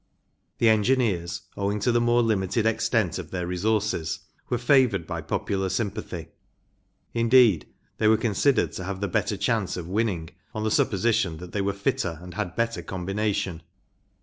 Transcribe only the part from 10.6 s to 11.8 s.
the supposition that they were